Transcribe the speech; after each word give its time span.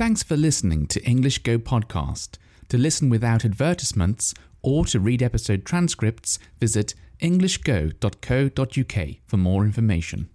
Thanks 0.00 0.22
for 0.22 0.34
listening 0.34 0.86
to 0.86 1.04
English 1.04 1.40
Go 1.42 1.58
Podcast. 1.58 2.38
To 2.70 2.78
listen 2.78 3.10
without 3.10 3.44
advertisements 3.44 4.32
or 4.62 4.86
to 4.86 4.98
read 4.98 5.22
episode 5.22 5.66
transcripts, 5.66 6.38
visit 6.58 6.94
englishgo.co.uk 7.20 9.08
for 9.26 9.36
more 9.36 9.62
information. 9.62 10.30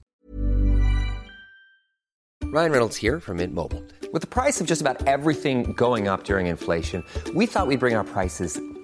Ryan 2.43 2.71
Reynolds 2.71 2.97
here 2.97 3.19
from 3.19 3.37
Mint 3.37 3.55
Mobile. 3.55 3.83
With 4.13 4.21
the 4.21 4.27
price 4.27 4.61
of 4.61 4.67
just 4.67 4.81
about 4.81 5.07
everything 5.07 5.73
going 5.73 6.07
up 6.07 6.25
during 6.25 6.45
inflation, 6.45 7.03
we 7.33 7.47
thought 7.47 7.65
we'd 7.65 7.79
bring 7.79 7.95
our 7.95 8.03
prices 8.03 8.61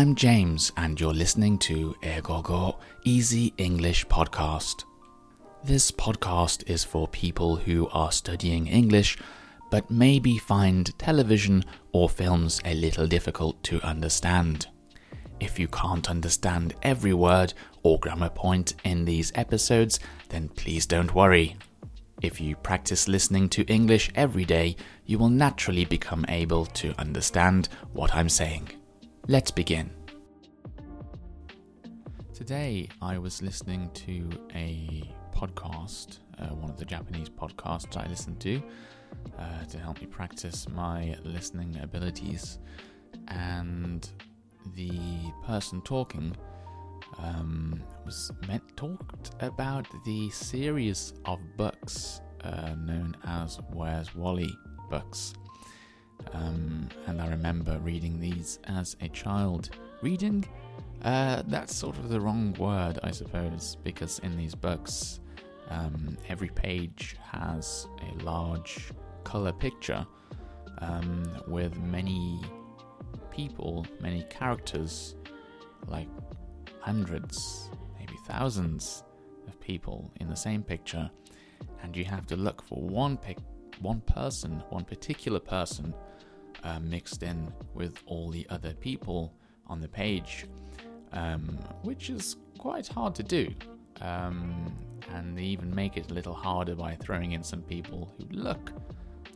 I'm 0.00 0.14
James, 0.14 0.72
and 0.78 0.98
you're 0.98 1.12
listening 1.12 1.58
to 1.58 1.94
EigoGo 2.02 2.78
Easy 3.04 3.52
English 3.58 4.06
Podcast. 4.06 4.84
This 5.62 5.90
podcast 5.90 6.66
is 6.70 6.82
for 6.82 7.06
people 7.08 7.56
who 7.56 7.86
are 7.90 8.10
studying 8.10 8.66
English 8.66 9.18
but 9.70 9.90
maybe 9.90 10.38
find 10.38 10.98
television 10.98 11.66
or 11.92 12.08
films 12.08 12.62
a 12.64 12.72
little 12.72 13.06
difficult 13.06 13.62
to 13.64 13.78
understand. 13.82 14.68
If 15.38 15.58
you 15.58 15.68
can't 15.68 16.08
understand 16.08 16.72
every 16.82 17.12
word 17.12 17.52
or 17.82 18.00
grammar 18.00 18.30
point 18.30 18.76
in 18.84 19.04
these 19.04 19.32
episodes, 19.34 20.00
then 20.30 20.48
please 20.48 20.86
don't 20.86 21.14
worry. 21.14 21.56
If 22.22 22.40
you 22.40 22.56
practice 22.56 23.06
listening 23.06 23.50
to 23.50 23.64
English 23.64 24.10
every 24.14 24.46
day, 24.46 24.76
you 25.04 25.18
will 25.18 25.28
naturally 25.28 25.84
become 25.84 26.24
able 26.30 26.64
to 26.80 26.94
understand 26.98 27.68
what 27.92 28.14
I'm 28.14 28.30
saying. 28.30 28.70
Let's 29.28 29.50
begin. 29.50 29.99
Today, 32.40 32.88
I 33.02 33.18
was 33.18 33.42
listening 33.42 33.90
to 33.92 34.26
a 34.54 35.04
podcast, 35.30 36.20
uh, 36.38 36.46
one 36.54 36.70
of 36.70 36.78
the 36.78 36.86
Japanese 36.86 37.28
podcasts 37.28 37.98
I 37.98 38.08
listen 38.08 38.34
to, 38.36 38.62
uh, 39.38 39.64
to 39.66 39.78
help 39.78 40.00
me 40.00 40.06
practice 40.06 40.66
my 40.66 41.18
listening 41.22 41.78
abilities. 41.82 42.58
And 43.28 44.08
the 44.74 44.90
person 45.44 45.82
talking 45.82 46.34
um, 47.18 47.82
was 48.06 48.32
meant 48.48 48.74
talked 48.74 49.32
about 49.40 49.86
the 50.06 50.30
series 50.30 51.12
of 51.26 51.40
books 51.58 52.22
uh, 52.42 52.74
known 52.74 53.18
as 53.26 53.60
Where's 53.70 54.14
Wally 54.14 54.50
books. 54.88 55.34
Um, 56.32 56.88
and 57.06 57.20
I 57.20 57.28
remember 57.28 57.78
reading 57.80 58.18
these 58.18 58.60
as 58.64 58.96
a 59.02 59.08
child. 59.10 59.68
Reading, 60.00 60.46
uh, 61.02 61.42
that's 61.46 61.74
sort 61.74 61.96
of 61.98 62.08
the 62.08 62.20
wrong 62.20 62.54
word, 62.58 62.98
I 63.02 63.10
suppose, 63.10 63.76
because 63.82 64.18
in 64.20 64.36
these 64.36 64.54
books, 64.54 65.20
um, 65.68 66.18
every 66.28 66.48
page 66.48 67.16
has 67.30 67.86
a 68.02 68.22
large 68.22 68.90
color 69.24 69.52
picture 69.52 70.06
um, 70.78 71.22
with 71.46 71.78
many 71.80 72.40
people, 73.30 73.86
many 74.00 74.24
characters, 74.24 75.16
like 75.86 76.08
hundreds, 76.80 77.70
maybe 77.98 78.14
thousands 78.26 79.04
of 79.46 79.58
people 79.60 80.10
in 80.20 80.28
the 80.28 80.36
same 80.36 80.62
picture, 80.62 81.10
and 81.82 81.96
you 81.96 82.04
have 82.04 82.26
to 82.26 82.36
look 82.36 82.62
for 82.62 82.80
one 82.82 83.16
pic, 83.16 83.38
one 83.80 84.00
person, 84.02 84.62
one 84.68 84.84
particular 84.84 85.40
person, 85.40 85.94
uh, 86.62 86.78
mixed 86.80 87.22
in 87.22 87.50
with 87.74 88.02
all 88.06 88.28
the 88.28 88.46
other 88.50 88.74
people 88.74 89.32
on 89.66 89.80
the 89.80 89.88
page, 89.88 90.46
um, 91.12 91.58
which 91.82 92.10
is 92.10 92.36
quite 92.58 92.86
hard 92.88 93.14
to 93.16 93.22
do. 93.22 93.52
Um, 94.00 94.72
and 95.12 95.36
they 95.36 95.42
even 95.42 95.74
make 95.74 95.96
it 95.96 96.10
a 96.10 96.14
little 96.14 96.34
harder 96.34 96.74
by 96.74 96.94
throwing 96.94 97.32
in 97.32 97.42
some 97.42 97.62
people 97.62 98.14
who 98.16 98.26
look 98.30 98.72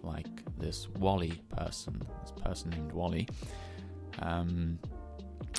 like 0.02 0.26
this 0.58 0.88
Wally 0.98 1.40
person, 1.56 2.00
this 2.22 2.32
person 2.42 2.70
named 2.70 2.92
Wally, 2.92 3.28
um, 4.20 4.78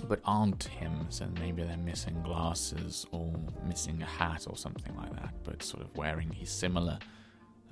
but 0.08 0.20
aren't 0.26 0.64
him. 0.64 1.08
So 1.10 1.28
maybe 1.40 1.64
they're 1.64 1.78
missing 1.78 2.22
glasses 2.22 3.06
or 3.12 3.34
missing 3.68 4.02
a 4.02 4.06
hat 4.06 4.46
or 4.50 4.56
something 4.56 4.96
like 4.96 5.14
that, 5.14 5.34
but 5.44 5.64
sort 5.64 5.84
of 5.84 5.96
wearing 5.98 6.32
his 6.32 6.50
similar 6.50 7.00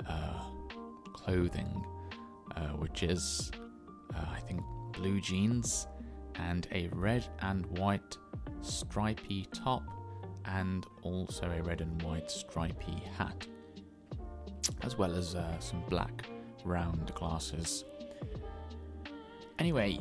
uh, 0.07 0.43
clothing, 1.13 1.83
uh, 2.55 2.69
which 2.69 3.03
is, 3.03 3.51
uh, 4.15 4.25
I 4.31 4.39
think, 4.41 4.61
blue 4.93 5.21
jeans 5.21 5.87
and 6.35 6.67
a 6.71 6.89
red 6.91 7.25
and 7.41 7.65
white 7.77 8.17
stripy 8.61 9.47
top, 9.53 9.83
and 10.45 10.85
also 11.01 11.49
a 11.49 11.61
red 11.63 11.81
and 11.81 12.01
white 12.01 12.29
stripy 12.29 13.03
hat, 13.17 13.47
as 14.81 14.97
well 14.97 15.15
as 15.15 15.35
uh, 15.35 15.59
some 15.59 15.83
black 15.89 16.25
round 16.65 17.13
glasses. 17.15 17.85
Anyway, 19.59 19.99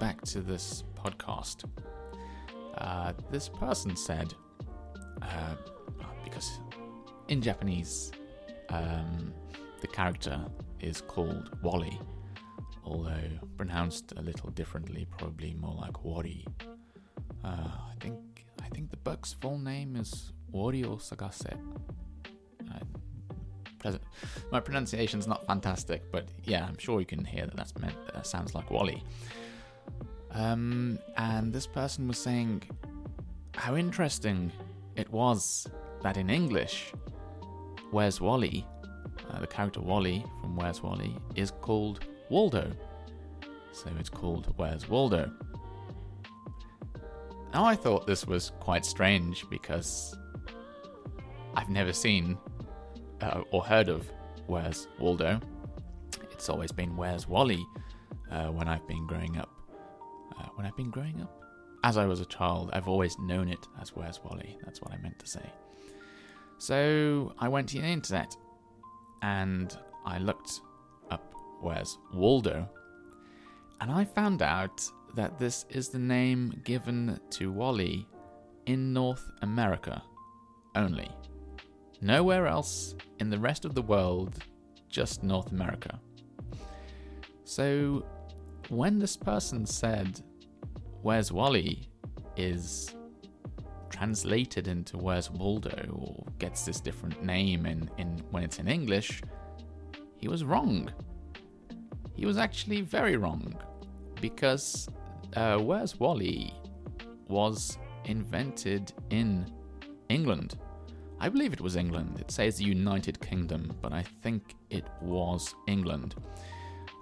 back 0.00 0.20
to 0.22 0.40
this 0.40 0.84
podcast. 0.94 1.64
Uh, 2.78 3.12
this 3.30 3.48
person 3.48 3.94
said, 3.94 4.32
uh, 5.20 5.54
because 6.24 6.60
in 7.28 7.40
Japanese, 7.40 8.10
um, 8.70 9.32
the 9.80 9.86
character 9.86 10.40
is 10.80 11.00
called 11.00 11.50
Wally, 11.62 12.00
although 12.84 13.20
pronounced 13.56 14.12
a 14.16 14.22
little 14.22 14.50
differently, 14.50 15.06
probably 15.18 15.54
more 15.54 15.74
like 15.80 16.04
Wari. 16.04 16.44
Uh, 17.44 17.48
I 17.48 17.94
think 18.00 18.18
I 18.62 18.68
think 18.68 18.90
the 18.90 18.96
book's 18.98 19.32
full 19.32 19.58
name 19.58 19.96
is 19.96 20.32
Wario 20.52 21.00
Sagase. 21.00 21.56
Uh, 23.84 23.92
my 24.52 24.60
pronunciation's 24.60 25.26
not 25.26 25.44
fantastic, 25.46 26.10
but 26.12 26.28
yeah, 26.44 26.64
I'm 26.64 26.78
sure 26.78 27.00
you 27.00 27.06
can 27.06 27.24
hear 27.24 27.46
that 27.46 27.56
that's 27.56 27.76
meant. 27.78 27.96
That 28.14 28.26
sounds 28.26 28.54
like 28.54 28.70
Wally. 28.70 29.02
Um, 30.30 30.98
and 31.16 31.52
this 31.52 31.66
person 31.66 32.08
was 32.08 32.18
saying 32.18 32.62
how 33.54 33.76
interesting 33.76 34.50
it 34.96 35.10
was 35.10 35.66
that 36.02 36.16
in 36.16 36.30
English, 36.30 36.92
Where's 37.90 38.20
Wally, 38.20 38.66
uh, 39.30 39.40
the 39.40 39.46
character 39.46 39.80
Wally 39.80 40.24
from 40.40 40.56
Where's 40.56 40.82
Wally, 40.82 41.14
is 41.34 41.50
called 41.60 42.06
Waldo. 42.30 42.70
So 43.72 43.90
it's 43.98 44.08
called 44.08 44.52
Where's 44.56 44.88
Waldo. 44.88 45.30
Now 47.52 47.64
I 47.66 47.76
thought 47.76 48.06
this 48.06 48.26
was 48.26 48.52
quite 48.60 48.84
strange 48.86 49.44
because 49.50 50.16
I've 51.54 51.68
never 51.68 51.92
seen 51.92 52.38
uh, 53.20 53.42
or 53.50 53.62
heard 53.62 53.88
of 53.88 54.10
Where's 54.46 54.88
Waldo. 54.98 55.38
It's 56.30 56.48
always 56.48 56.72
been 56.72 56.96
Where's 56.96 57.28
Wally 57.28 57.64
uh, 58.30 58.46
when 58.46 58.68
I've 58.68 58.86
been 58.88 59.06
growing 59.06 59.36
up. 59.36 59.50
Uh, 60.38 60.46
when 60.54 60.66
I've 60.66 60.76
been 60.76 60.90
growing 60.90 61.20
up. 61.20 61.38
As 61.84 61.98
I 61.98 62.06
was 62.06 62.20
a 62.20 62.24
child, 62.24 62.70
I've 62.72 62.88
always 62.88 63.18
known 63.18 63.48
it 63.48 63.66
as 63.80 63.90
Where's 63.94 64.20
Wally. 64.24 64.56
That's 64.64 64.80
what 64.80 64.92
I 64.92 64.96
meant 64.98 65.18
to 65.18 65.26
say. 65.26 65.44
So 66.58 67.34
I 67.38 67.48
went 67.48 67.68
to 67.70 67.80
the 67.80 67.86
internet 67.86 68.34
and 69.20 69.76
I 70.06 70.18
looked 70.18 70.60
up 71.10 71.34
Where's 71.60 71.98
Waldo, 72.14 72.68
and 73.80 73.90
I 73.90 74.04
found 74.04 74.42
out 74.42 74.82
that 75.14 75.38
this 75.38 75.66
is 75.68 75.88
the 75.88 75.98
name 75.98 76.60
given 76.64 77.20
to 77.30 77.52
Wally 77.52 78.06
in 78.66 78.92
North 78.92 79.30
America 79.42 80.02
only. 80.74 81.10
Nowhere 82.00 82.46
else 82.46 82.94
in 83.20 83.30
the 83.30 83.38
rest 83.38 83.64
of 83.64 83.74
the 83.74 83.82
world, 83.82 84.38
just 84.88 85.22
North 85.22 85.52
America. 85.52 86.00
So, 87.44 88.04
when 88.68 88.98
this 88.98 89.16
person 89.16 89.66
said, 89.66 90.20
Where's 91.02 91.32
Wally? 91.32 91.88
is 92.36 92.94
translated 93.90 94.68
into 94.68 94.96
Where's 94.96 95.30
Waldo 95.30 95.86
or 95.92 96.24
gets 96.38 96.64
this 96.64 96.80
different 96.80 97.22
name 97.22 97.66
in, 97.66 97.90
in 97.98 98.22
when 98.30 98.42
it's 98.42 98.58
in 98.58 98.68
English, 98.68 99.22
he 100.16 100.28
was 100.28 100.44
wrong. 100.44 100.90
He 102.14 102.26
was 102.26 102.38
actually 102.38 102.80
very 102.80 103.16
wrong 103.16 103.54
because 104.20 104.88
uh, 105.36 105.58
Where's 105.58 105.98
Wally 105.98 106.54
was 107.28 107.78
invented 108.04 108.92
in 109.10 109.46
England. 110.08 110.58
I 111.20 111.28
believe 111.28 111.52
it 111.52 111.60
was 111.60 111.76
England. 111.76 112.18
It 112.20 112.30
says 112.30 112.60
United 112.60 113.20
Kingdom, 113.20 113.72
but 113.80 113.92
I 113.92 114.02
think 114.22 114.54
it 114.70 114.84
was 115.00 115.54
England 115.68 116.16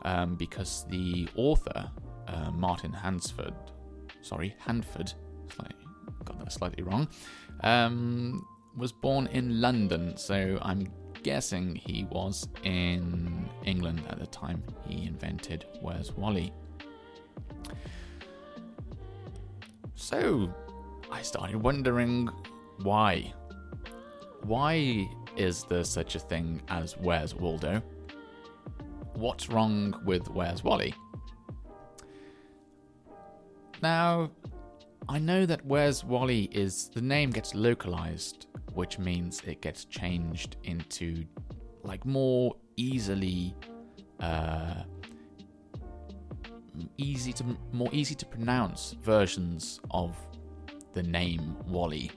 um, 0.05 0.37
because 0.37 0.85
the 0.89 1.29
author, 1.37 1.91
uh, 2.29 2.51
Martin 2.51 2.93
Hansford, 2.93 3.55
sorry, 4.23 4.55
Hanford, 4.59 5.13
slightly, 5.55 5.87
got 6.25 6.39
that 6.39 6.53
slightly 6.53 6.83
wrong, 6.83 7.09
um, 7.63 8.47
was 8.77 8.93
born 8.93 9.27
in 9.29 9.61
London, 9.61 10.17
so 10.17 10.59
I'm 10.63 10.87
guessing 11.23 11.75
he 11.75 12.07
was 12.11 12.49
in 12.65 13.49
England 13.65 14.03
at 14.09 14.19
the 14.19 14.27
time 14.27 14.63
he 14.87 15.07
invented 15.07 15.67
Where's 15.81 16.13
Wally. 16.13 16.53
So, 20.01 20.51
I 21.13 21.21
started 21.21 21.57
wondering 21.57 22.31
why. 22.83 23.35
Why 24.45 25.07
is 25.37 25.65
there 25.65 25.85
such 25.85 26.15
a 26.15 26.19
thing 26.19 26.63
as 26.69 26.97
Where's 26.97 27.35
Waldo? 27.35 27.83
What's 29.13 29.51
wrong 29.51 29.95
with 30.07 30.27
Where's 30.31 30.65
Wally? 30.65 30.95
Now, 33.83 34.31
I 35.07 35.19
know 35.19 35.45
that 35.45 35.67
Where's 35.67 36.03
Wally 36.03 36.45
is 36.45 36.89
the 36.95 37.03
name 37.03 37.29
gets 37.29 37.55
localized, 37.55 38.47
which 38.73 38.99
means 38.99 39.43
it 39.47 39.61
gets 39.61 39.85
changed 39.85 40.57
into 40.65 41.27
like 41.83 42.07
more 42.07 42.57
easily 42.79 43.55
uh, 44.19 44.83
easy 46.97 47.33
to 47.35 47.45
more 47.73 47.91
easy 47.93 48.15
to 48.15 48.27
pronounce 48.27 48.95
versions 49.03 49.81
of 49.91 50.17
the 50.93 51.03
name 51.03 51.57
Wally 51.67 52.11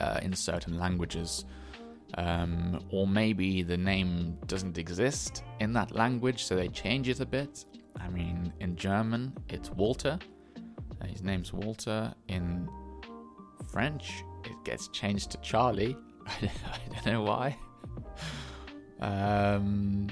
uh, 0.00 0.20
in 0.22 0.34
certain 0.34 0.78
languages. 0.78 1.44
Um, 2.18 2.80
or 2.90 3.06
maybe 3.06 3.62
the 3.62 3.76
name 3.76 4.36
doesn't 4.46 4.76
exist 4.76 5.44
in 5.60 5.72
that 5.72 5.92
language, 5.92 6.44
so 6.44 6.54
they 6.54 6.68
change 6.68 7.08
it 7.08 7.20
a 7.20 7.26
bit. 7.26 7.64
I 7.98 8.08
mean, 8.08 8.52
in 8.60 8.76
German, 8.76 9.32
it's 9.48 9.70
Walter. 9.70 10.18
Uh, 11.00 11.06
his 11.06 11.22
name's 11.22 11.52
Walter. 11.52 12.12
In 12.28 12.68
French, 13.70 14.24
it 14.44 14.64
gets 14.64 14.88
changed 14.88 15.30
to 15.30 15.38
Charlie. 15.38 15.96
I 16.26 16.50
don't 17.02 17.06
know 17.06 17.22
why. 17.22 17.56
um, 19.00 20.08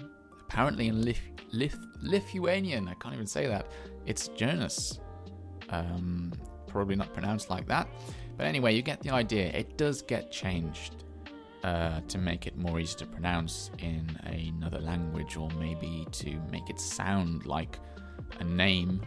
apparently, 0.48 0.88
in 0.88 1.02
Lith- 1.02 1.29
Lith- 1.52 1.86
Lithuanian, 2.00 2.88
I 2.88 2.94
can't 2.94 3.14
even 3.14 3.26
say 3.26 3.46
that, 3.46 3.66
it's 4.06 4.28
Jonas. 4.28 5.00
Um, 5.68 6.32
probably 6.66 6.96
not 6.96 7.12
pronounced 7.12 7.50
like 7.50 7.66
that. 7.68 7.88
But 8.36 8.46
anyway, 8.46 8.74
you 8.74 8.82
get 8.82 9.00
the 9.00 9.10
idea. 9.10 9.46
It 9.48 9.76
does 9.76 10.02
get 10.02 10.30
changed 10.30 11.04
uh, 11.62 12.00
to 12.08 12.18
make 12.18 12.46
it 12.46 12.56
more 12.56 12.80
easy 12.80 12.96
to 12.96 13.06
pronounce 13.06 13.70
in 13.78 14.18
another 14.24 14.80
language, 14.80 15.36
or 15.36 15.50
maybe 15.58 16.06
to 16.12 16.40
make 16.50 16.70
it 16.70 16.80
sound 16.80 17.44
like 17.44 17.78
a 18.38 18.44
name, 18.44 19.02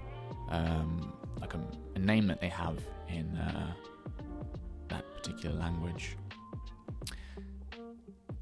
um, 0.49 1.13
like 1.41 1.53
a, 1.53 1.59
a, 1.95 1.99
name 1.99 2.27
that 2.27 2.39
they 2.39 2.49
have 2.49 2.77
in 3.09 3.35
uh, 3.37 3.73
that 4.89 5.03
particular 5.15 5.55
language. 5.55 6.15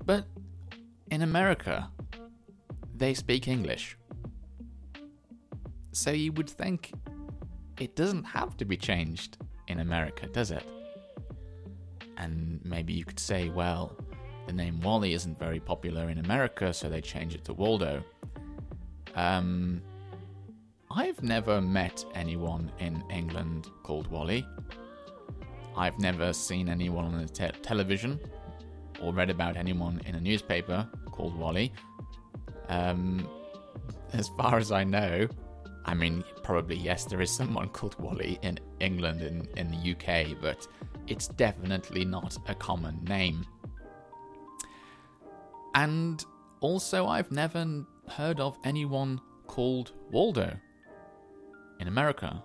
But 0.06 0.25
in 1.09 1.21
America, 1.21 1.89
they 3.01 3.15
speak 3.15 3.48
English. 3.48 3.98
So 5.92 6.12
you 6.12 6.31
would 6.33 6.50
think 6.50 6.94
it 7.80 7.95
doesn't 7.95 8.24
have 8.24 8.56
to 8.57 8.65
be 8.65 8.77
changed 8.77 9.39
in 9.68 9.80
America, 9.80 10.27
does 10.27 10.51
it? 10.51 10.63
And 12.18 12.62
maybe 12.63 12.94
you 12.94 13.03
could 13.03 13.19
say, 13.19 13.50
well, 13.50 13.98
the 14.45 14.53
name 14.53 14.80
Wally 14.81 15.13
isn't 15.13 15.39
very 15.39 15.59
popular 15.59 16.09
in 16.09 16.19
America, 16.19 16.71
so 16.71 16.89
they 16.89 17.01
change 17.01 17.33
it 17.33 17.44
to 17.45 17.53
Waldo. 17.53 18.03
Um, 19.15 19.81
I've 20.92 21.24
never 21.24 21.59
met 21.59 22.06
anyone 22.13 22.71
in 22.80 23.03
England 23.09 23.68
called 23.81 24.07
Wally. 24.12 24.45
I've 25.75 25.98
never 25.98 26.33
seen 26.33 26.69
anyone 26.69 27.06
on 27.06 27.18
the 27.18 27.27
te- 27.27 27.59
television 27.63 28.19
or 29.01 29.12
read 29.12 29.31
about 29.31 29.57
anyone 29.57 30.01
in 30.06 30.13
a 30.13 30.21
newspaper 30.21 30.88
called 31.12 31.36
Wally. 31.36 31.74
Um, 32.71 33.27
as 34.13 34.29
far 34.29 34.57
as 34.57 34.71
I 34.71 34.83
know, 34.85 35.27
I 35.85 35.94
mean, 35.94 36.23
probably 36.41 36.77
yes, 36.77 37.06
there 37.06 37.21
is 37.21 37.29
someone 37.29 37.68
called 37.69 38.00
Wally 38.00 38.39
in 38.41 38.59
England 38.79 39.21
and 39.21 39.47
in 39.57 39.71
the 39.71 39.91
UK, 39.91 40.41
but 40.41 40.68
it's 41.07 41.27
definitely 41.27 42.06
not 42.06 42.38
a 42.47 42.56
common 42.56 43.03
name. 43.03 43.45
And 45.75 46.23
also, 46.62 47.07
I've 47.07 47.31
never 47.31 47.85
heard 48.07 48.39
of 48.39 48.57
anyone 48.63 49.19
called 49.47 49.91
Waldo 50.09 50.56
in 51.79 51.88
America. 51.88 52.41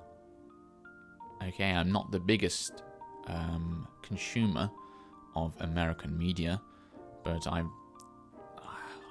Okay, 1.47 1.71
I'm 1.71 1.93
not 1.93 2.11
the 2.11 2.21
biggest 2.21 2.83
um, 3.29 3.87
consumer 4.03 4.71
of 5.37 5.55
American 5.61 6.19
media, 6.19 6.61
but 7.23 7.47
I 7.47 7.63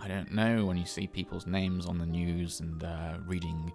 I 0.05 0.07
don't 0.07 0.31
know 0.31 0.65
when 0.65 0.77
you 0.77 0.85
see 0.85 1.07
people's 1.07 1.47
names 1.47 1.87
on 1.87 1.97
the 1.97 2.05
news 2.05 2.59
and 2.59 2.83
uh, 2.83 3.15
reading 3.25 3.73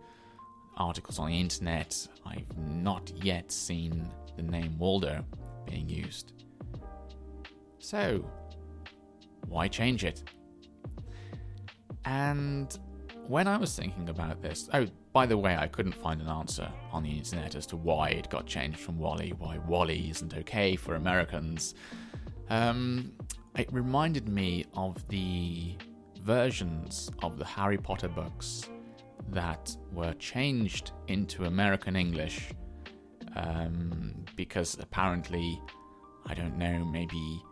articles 0.76 1.18
on 1.18 1.28
the 1.28 1.40
internet, 1.40 2.06
I've 2.24 2.56
not 2.56 3.10
yet 3.24 3.50
seen 3.50 4.08
the 4.36 4.44
name 4.44 4.78
Waldo 4.78 5.24
being 5.66 5.88
used. 5.88 6.44
So, 7.80 8.24
why 9.48 9.66
change 9.66 10.04
it? 10.04 10.22
And 12.04 12.78
when 13.26 13.48
I 13.48 13.56
was 13.56 13.74
thinking 13.74 14.08
about 14.08 14.40
this, 14.40 14.68
oh, 14.72 14.86
by 15.12 15.26
the 15.26 15.36
way, 15.36 15.56
I 15.56 15.66
couldn't 15.66 15.96
find 15.96 16.20
an 16.20 16.28
answer 16.28 16.70
on 16.92 17.02
the 17.02 17.10
internet 17.10 17.56
as 17.56 17.66
to 17.66 17.76
why 17.76 18.10
it 18.10 18.30
got 18.30 18.46
changed 18.46 18.78
from 18.78 19.00
Wally, 19.00 19.34
why 19.36 19.58
Wally 19.66 20.08
isn't 20.10 20.32
okay 20.32 20.76
for 20.76 20.94
Americans. 20.94 21.74
Um, 22.50 23.14
it 23.56 23.72
reminded 23.72 24.28
me 24.28 24.66
of 24.74 25.08
the 25.08 25.74
versions 26.22 27.10
of 27.22 27.38
the 27.38 27.44
Harry 27.44 27.78
Potter 27.78 28.08
books 28.08 28.68
that 29.30 29.76
were 29.92 30.12
changed 30.14 30.92
into 31.08 31.44
American 31.44 31.96
English 31.96 32.52
um, 33.36 34.24
because 34.36 34.76
apparently, 34.80 35.60
I 36.26 36.34
don't 36.34 36.56
know, 36.58 36.84
maybe 36.84 37.42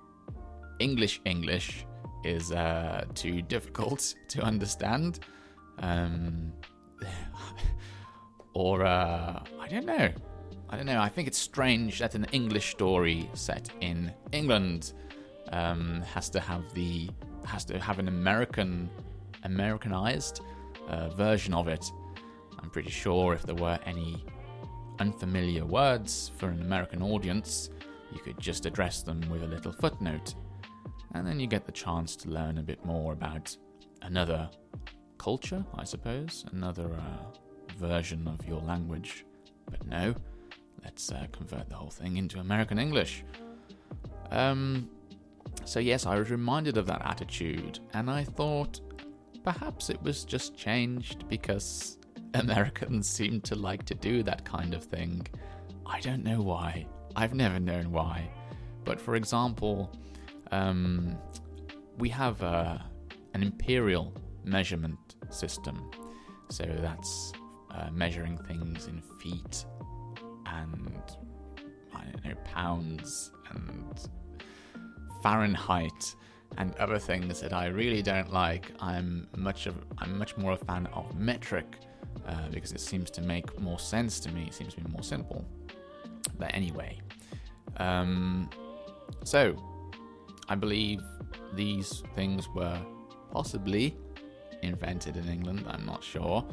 English 0.78 1.20
English 1.24 1.86
is 2.24 2.52
uh, 2.52 3.04
too 3.14 3.42
difficult 3.42 4.14
to 4.28 4.42
understand. 4.42 5.20
Um, 5.78 6.52
or, 8.54 8.84
uh, 8.84 9.42
I 9.60 9.68
don't 9.68 9.86
know. 9.86 10.10
I 10.70 10.76
don't 10.76 10.86
know. 10.86 11.00
I 11.00 11.08
think 11.08 11.28
it's 11.28 11.38
strange 11.38 12.00
that 12.00 12.14
an 12.14 12.26
English 12.32 12.72
story 12.72 13.30
set 13.32 13.70
in 13.80 14.12
England 14.32 14.92
um, 15.52 16.02
has 16.02 16.28
to 16.30 16.40
have 16.40 16.74
the 16.74 17.08
has 17.44 17.64
to 17.66 17.78
have 17.78 17.98
an 17.98 18.08
American 18.08 18.90
Americanized 19.44 20.40
uh, 20.88 21.08
version 21.10 21.54
of 21.54 21.68
it. 21.68 21.84
I'm 22.60 22.70
pretty 22.70 22.90
sure 22.90 23.34
if 23.34 23.42
there 23.44 23.54
were 23.54 23.78
any 23.86 24.24
unfamiliar 24.98 25.64
words 25.64 26.32
for 26.36 26.48
an 26.48 26.60
American 26.60 27.02
audience, 27.02 27.70
you 28.12 28.18
could 28.20 28.38
just 28.40 28.66
address 28.66 29.02
them 29.02 29.20
with 29.30 29.42
a 29.42 29.46
little 29.46 29.72
footnote, 29.72 30.34
and 31.14 31.26
then 31.26 31.38
you 31.38 31.46
get 31.46 31.66
the 31.66 31.72
chance 31.72 32.16
to 32.16 32.30
learn 32.30 32.58
a 32.58 32.62
bit 32.62 32.84
more 32.84 33.12
about 33.12 33.56
another 34.02 34.50
culture, 35.18 35.64
I 35.76 35.84
suppose, 35.84 36.44
another 36.52 36.92
uh, 36.94 37.76
version 37.78 38.26
of 38.26 38.46
your 38.46 38.60
language 38.60 39.24
But 39.70 39.86
no, 39.86 40.14
let's 40.82 41.10
uh, 41.12 41.26
convert 41.32 41.68
the 41.68 41.74
whole 41.74 41.90
thing 41.90 42.16
into 42.16 42.38
American 42.38 42.78
English. 42.78 43.24
Um, 44.30 44.88
so, 45.68 45.80
yes, 45.80 46.06
I 46.06 46.18
was 46.18 46.30
reminded 46.30 46.78
of 46.78 46.86
that 46.86 47.02
attitude, 47.04 47.80
and 47.92 48.10
I 48.10 48.24
thought 48.24 48.80
perhaps 49.44 49.90
it 49.90 50.02
was 50.02 50.24
just 50.24 50.56
changed 50.56 51.28
because 51.28 51.98
Americans 52.32 53.06
seem 53.18 53.42
to 53.42 53.54
like 53.54 53.84
to 53.84 53.94
do 53.94 54.22
that 54.22 54.46
kind 54.46 54.72
of 54.72 54.82
thing. 54.82 55.26
I 55.84 56.00
don't 56.00 56.24
know 56.24 56.40
why. 56.40 56.86
I've 57.16 57.34
never 57.34 57.60
known 57.60 57.92
why. 57.92 58.30
But 58.84 58.98
for 58.98 59.14
example, 59.14 59.92
um, 60.52 61.18
we 61.98 62.08
have 62.08 62.42
uh, 62.42 62.78
an 63.34 63.42
imperial 63.42 64.14
measurement 64.44 65.16
system. 65.28 65.90
So 66.48 66.64
that's 66.80 67.32
uh, 67.70 67.90
measuring 67.92 68.38
things 68.38 68.86
in 68.86 69.02
feet 69.20 69.66
and 70.46 71.02
I 71.94 72.04
don't 72.04 72.24
know 72.24 72.34
pounds 72.44 73.32
and 73.50 74.08
Fahrenheit 75.22 76.14
and 76.56 76.74
other 76.76 76.98
things 76.98 77.40
that 77.40 77.52
I 77.52 77.66
really 77.66 78.02
don't 78.02 78.32
like. 78.32 78.72
I'm 78.80 79.28
much 79.36 79.66
of 79.66 79.76
I'm 79.98 80.18
much 80.18 80.36
more 80.36 80.52
a 80.52 80.56
fan 80.56 80.86
of 80.92 81.14
metric 81.18 81.76
uh, 82.26 82.48
because 82.50 82.72
it 82.72 82.80
seems 82.80 83.10
to 83.10 83.22
make 83.22 83.58
more 83.60 83.78
sense 83.78 84.20
to 84.20 84.32
me. 84.32 84.44
It 84.46 84.54
seems 84.54 84.74
to 84.74 84.80
be 84.80 84.90
more 84.90 85.02
simple. 85.02 85.44
But 86.38 86.54
anyway, 86.54 87.00
um, 87.76 88.48
so 89.24 89.56
I 90.48 90.54
believe 90.54 91.02
these 91.54 92.02
things 92.14 92.48
were 92.54 92.78
possibly 93.30 93.96
invented 94.62 95.16
in 95.16 95.28
England. 95.28 95.64
I'm 95.68 95.84
not 95.84 96.02
sure. 96.02 96.44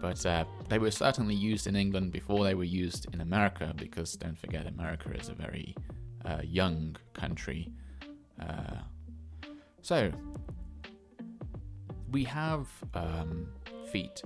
But 0.00 0.24
uh, 0.26 0.44
they 0.68 0.78
were 0.78 0.90
certainly 0.90 1.34
used 1.34 1.66
in 1.66 1.76
England 1.76 2.12
before 2.12 2.44
they 2.44 2.54
were 2.54 2.64
used 2.64 3.06
in 3.14 3.20
America, 3.20 3.72
because 3.76 4.16
don't 4.16 4.38
forget, 4.38 4.66
America 4.66 5.10
is 5.12 5.28
a 5.28 5.34
very 5.34 5.74
uh, 6.24 6.40
young 6.42 6.96
country. 7.12 7.70
Uh, 8.40 8.78
so, 9.82 10.10
we 12.10 12.24
have 12.24 12.68
um, 12.94 13.48
feet, 13.90 14.22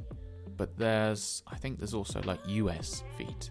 but 0.57 0.77
there's, 0.77 1.43
I 1.49 1.57
think 1.57 1.79
there's 1.79 1.95
also 1.95 2.21
like 2.23 2.39
US 2.47 3.03
feet. 3.17 3.51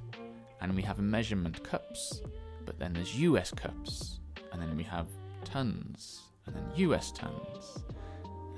And 0.61 0.75
we 0.75 0.81
have 0.83 0.99
measurement 0.99 1.63
cups, 1.63 2.21
but 2.65 2.79
then 2.79 2.93
there's 2.93 3.19
US 3.19 3.51
cups. 3.51 4.19
And 4.51 4.61
then 4.61 4.75
we 4.75 4.83
have 4.83 5.07
tons, 5.43 6.21
and 6.45 6.55
then 6.55 6.63
US 6.75 7.11
tons. 7.11 7.83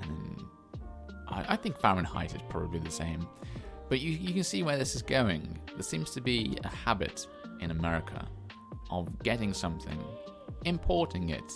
And 0.02 0.10
then 0.10 0.46
I, 1.28 1.54
I 1.54 1.56
think 1.56 1.76
Fahrenheit 1.78 2.34
is 2.34 2.42
probably 2.48 2.78
the 2.78 2.90
same. 2.90 3.26
But 3.88 4.00
you, 4.00 4.12
you 4.12 4.32
can 4.32 4.44
see 4.44 4.62
where 4.62 4.78
this 4.78 4.94
is 4.94 5.02
going. 5.02 5.58
There 5.74 5.82
seems 5.82 6.10
to 6.12 6.20
be 6.20 6.56
a 6.62 6.68
habit 6.68 7.26
in 7.60 7.70
America 7.70 8.26
of 8.90 9.22
getting 9.22 9.52
something, 9.52 10.02
importing 10.64 11.30
it, 11.30 11.52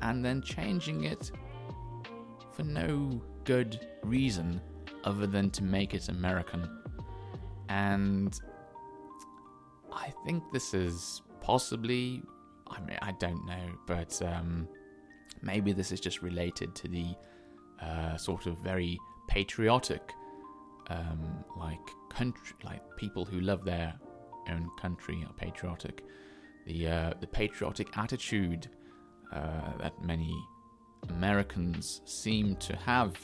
and 0.00 0.24
then 0.24 0.42
changing 0.42 1.04
it 1.04 1.30
for 2.52 2.62
no 2.64 3.20
good 3.44 3.88
reason 4.02 4.60
other 5.04 5.26
than 5.26 5.50
to 5.50 5.62
make 5.62 5.94
it 5.94 6.08
American. 6.08 6.68
And 7.68 8.38
I 9.92 10.12
think 10.24 10.42
this 10.52 10.74
is 10.74 11.22
possibly, 11.40 12.22
I 12.68 12.80
mean, 12.80 12.98
I 13.02 13.12
don't 13.12 13.44
know, 13.46 13.78
but 13.86 14.20
um, 14.22 14.68
maybe 15.42 15.72
this 15.72 15.92
is 15.92 16.00
just 16.00 16.22
related 16.22 16.74
to 16.76 16.88
the 16.88 17.14
uh, 17.80 18.16
sort 18.16 18.46
of 18.46 18.58
very 18.58 18.98
patriotic, 19.28 20.12
um, 20.88 21.44
like 21.56 21.78
country, 22.10 22.56
like 22.64 22.82
people 22.96 23.24
who 23.24 23.40
love 23.40 23.64
their 23.64 23.94
own 24.50 24.68
country 24.80 25.24
are 25.26 25.32
patriotic. 25.34 26.04
The 26.66 26.88
uh, 26.88 27.12
the 27.20 27.26
patriotic 27.26 27.96
attitude 27.96 28.68
uh, 29.32 29.76
that 29.78 29.92
many 30.02 30.32
Americans 31.08 32.02
seem 32.04 32.56
to 32.56 32.76
have, 32.76 33.14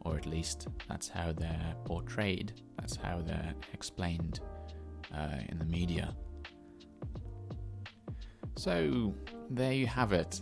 or 0.00 0.16
at 0.16 0.26
least 0.26 0.68
that's 0.88 1.08
how 1.08 1.32
they're 1.32 1.74
portrayed. 1.84 2.60
That's 2.78 2.96
how 2.96 3.22
they're 3.22 3.54
explained 3.72 4.40
uh, 5.14 5.38
in 5.48 5.58
the 5.58 5.64
media. 5.64 6.14
So 8.56 9.14
there 9.50 9.72
you 9.72 9.86
have 9.86 10.12
it. 10.12 10.40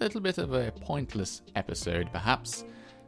A 0.00 0.04
little 0.04 0.20
bit 0.20 0.38
of 0.38 0.52
a 0.52 0.72
pointless 0.72 1.42
episode, 1.54 2.10
perhaps 2.12 2.64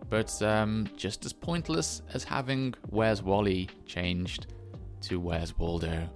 but 0.08 0.40
um, 0.42 0.88
just 0.97 1.25
as 1.25 1.32
pointless 1.32 2.02
as 2.14 2.25
having 2.25 2.75
Where's 2.88 3.23
Wally 3.23 3.68
changed 3.87 4.47
to 5.02 5.20
Where's 5.20 5.56
Waldo. 5.56 6.08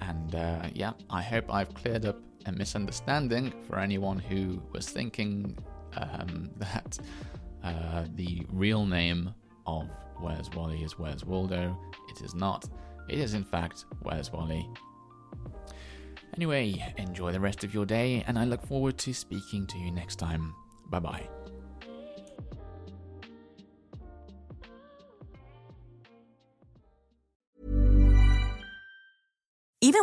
And 0.00 0.34
uh, 0.34 0.68
yeah, 0.74 0.92
I 1.08 1.22
hope 1.22 1.52
I've 1.52 1.74
cleared 1.74 2.06
up 2.06 2.18
a 2.46 2.52
misunderstanding 2.52 3.52
for 3.66 3.78
anyone 3.78 4.18
who 4.18 4.62
was 4.72 4.88
thinking 4.88 5.56
um, 5.96 6.50
that 6.56 6.98
uh, 7.62 8.04
the 8.14 8.46
real 8.50 8.86
name 8.86 9.34
of 9.66 9.88
Where's 10.18 10.50
Wally 10.50 10.82
is 10.82 10.98
Where's 10.98 11.24
Waldo. 11.24 11.78
It 12.10 12.22
is 12.22 12.34
not. 12.34 12.68
It 13.08 13.18
is, 13.18 13.34
in 13.34 13.44
fact, 13.44 13.84
Where's 14.02 14.32
Wally. 14.32 14.68
Anyway, 16.36 16.94
enjoy 16.96 17.32
the 17.32 17.40
rest 17.40 17.64
of 17.64 17.74
your 17.74 17.84
day, 17.84 18.24
and 18.26 18.38
I 18.38 18.44
look 18.44 18.64
forward 18.66 18.98
to 18.98 19.12
speaking 19.12 19.66
to 19.66 19.78
you 19.78 19.90
next 19.90 20.16
time. 20.16 20.54
Bye 20.88 21.00
bye. 21.00 21.39